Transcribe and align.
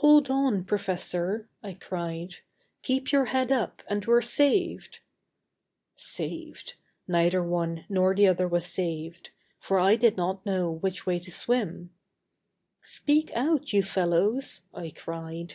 "Hold 0.00 0.28
on, 0.28 0.64
professor," 0.64 1.48
I 1.62 1.72
cried; 1.72 2.40
"keep 2.82 3.10
your 3.10 3.24
head 3.24 3.50
up 3.50 3.82
and 3.88 4.04
we're 4.04 4.20
saved!" 4.20 5.00
Saved! 5.94 6.74
neither 7.08 7.42
one 7.42 7.86
nor 7.88 8.14
the 8.14 8.26
other 8.26 8.46
was 8.46 8.66
saved. 8.66 9.30
For 9.58 9.80
I 9.80 9.96
did 9.96 10.18
not 10.18 10.44
know 10.44 10.70
which 10.70 11.06
way 11.06 11.18
to 11.20 11.30
swim. 11.30 11.88
"Speak 12.82 13.30
out, 13.34 13.72
you 13.72 13.82
fellows!" 13.82 14.66
I 14.74 14.90
cried. 14.94 15.54